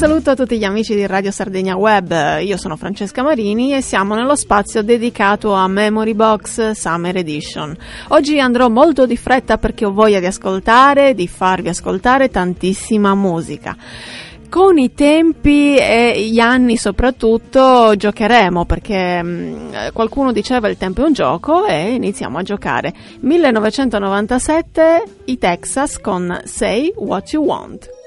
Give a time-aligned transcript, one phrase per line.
[0.00, 4.14] saluto a tutti gli amici di Radio Sardegna Web, io sono Francesca Marini e siamo
[4.14, 7.76] nello spazio dedicato a Memory Box Summer Edition.
[8.08, 13.76] Oggi andrò molto di fretta perché ho voglia di ascoltare, di farvi ascoltare tantissima musica.
[14.48, 21.02] Con i tempi e gli anni soprattutto giocheremo perché mh, mm, qualcuno diceva il tempo
[21.02, 22.94] è un gioco e iniziamo a giocare.
[23.20, 27.99] 1997 i Texas con Say What You Want.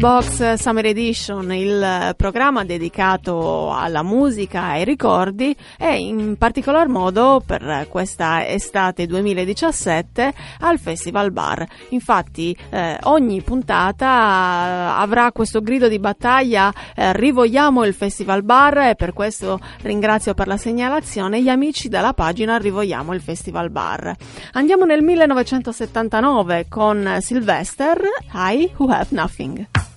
[0.00, 7.42] Box Summer Edition, il programma dedicato alla musica e ai ricordi e in particolar modo
[7.44, 11.66] per questa estate 2017 al Festival Bar.
[11.90, 18.94] Infatti eh, ogni puntata avrà questo grido di battaglia eh, rivogliamo il Festival Bar e
[18.94, 24.16] per questo ringrazio per la segnalazione gli amici della pagina Rivogliamo il Festival Bar.
[24.52, 28.00] Andiamo nel 1979 con Sylvester,
[28.32, 29.89] I Who Have Nothing.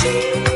[0.00, 0.49] she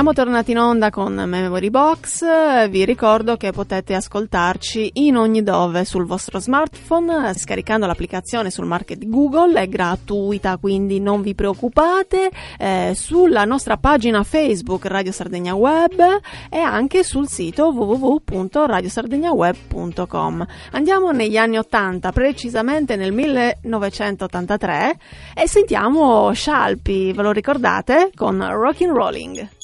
[0.00, 2.24] Siamo tornati in onda con Memory Box,
[2.70, 9.06] vi ricordo che potete ascoltarci in ogni dove sul vostro smartphone scaricando l'applicazione sul market
[9.06, 16.00] Google, è gratuita quindi non vi preoccupate, eh, sulla nostra pagina Facebook Radio Sardegna Web
[16.48, 20.46] e anche sul sito www.radiosardegnaweb.com.
[20.70, 24.98] Andiamo negli anni 80, precisamente nel 1983
[25.34, 28.12] e sentiamo Shalpi, ve lo ricordate?
[28.14, 29.58] Con Rockin' Rolling.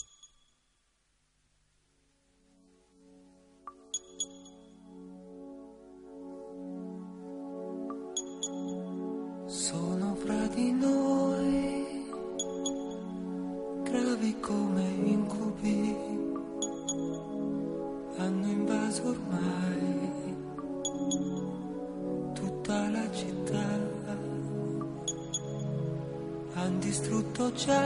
[26.79, 27.81] Distrutto già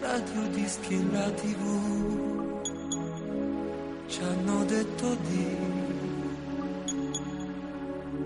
[0.00, 1.60] radio dischi e la tv
[4.06, 5.56] ci hanno detto di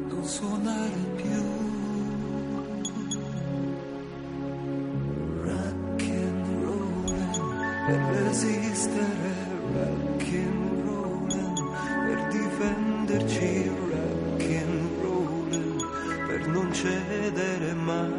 [0.09, 1.42] non suonare più.
[5.42, 7.04] Rock and roll
[7.87, 8.00] per
[17.33, 18.12] cedere mai.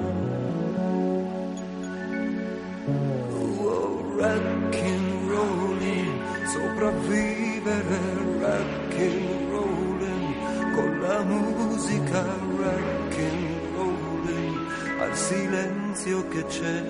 [3.60, 8.00] Oh, rock and rolling, sopravvivere
[8.41, 10.36] rock and rolling,
[10.75, 12.24] con la musica
[12.58, 14.58] rock and rolling,
[15.00, 16.82] al silenzio che c'è.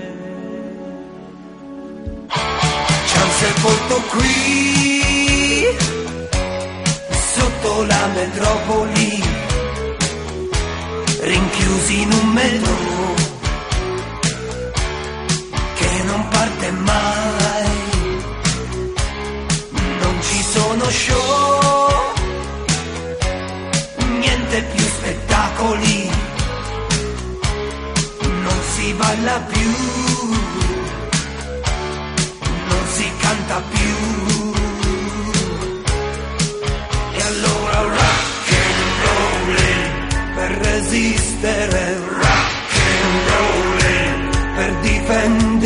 [3.06, 4.32] Ci han sepolto qui,
[7.10, 8.93] sotto la metropoli
[11.24, 12.76] rinchiusi in un metro
[15.76, 17.72] che non parte mai.
[20.02, 22.14] Non ci sono show,
[24.20, 26.10] niente più spettacoli,
[28.22, 29.72] non si balla più,
[32.68, 33.83] non si canta difenderci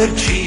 [0.08, 0.47] rock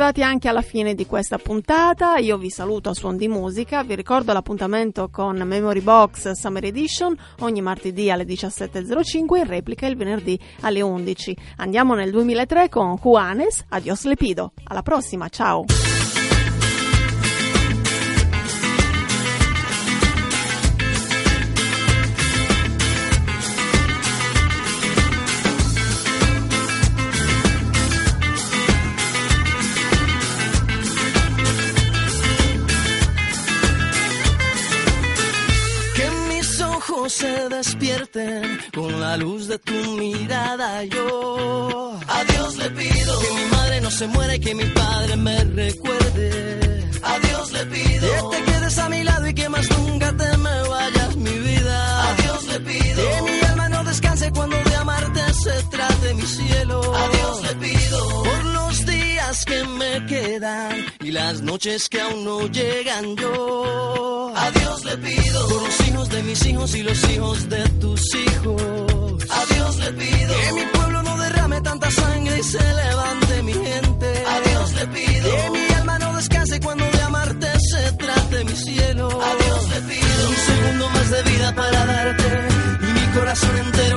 [0.00, 2.16] arrivati anche alla fine di questa puntata.
[2.16, 3.82] Io vi saluto a suon di musica.
[3.82, 9.96] Vi ricordo l'appuntamento con Memory Box Summer Edition ogni martedì alle 17.05 in replica il
[9.96, 11.36] venerdì alle 11.
[11.56, 13.66] Andiamo nel 2003 con Juanes.
[13.68, 14.52] Adios Lepido.
[14.64, 15.66] Alla prossima, ciao!
[39.10, 40.84] La luz de tu mirada.
[40.84, 45.16] Yo a Dios le pido que mi madre no se muera y que mi padre
[45.16, 46.88] me recuerde.
[47.02, 50.09] A Dios le pido que te quedes a mi lado y que más nunca
[61.10, 64.32] y las noches que aún no llegan yo.
[64.36, 68.00] A Dios le pido por los hijos de mis hijos y los hijos de tus
[68.14, 68.62] hijos.
[69.30, 73.52] A Dios le pido que mi pueblo no derrame tanta sangre y se levante mi
[73.52, 74.08] gente.
[74.34, 78.56] A Dios le pido que mi alma no descanse cuando de amarte se trate mi
[78.56, 79.08] cielo.
[79.08, 82.28] A Dios le pido un segundo más de vida para darte
[82.82, 83.89] y mi corazón entero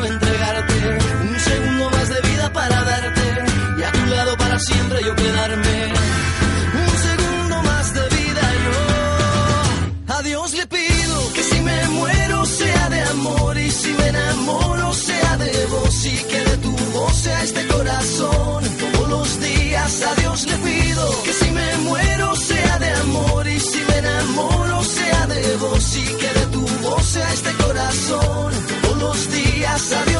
[29.83, 30.12] Sorry.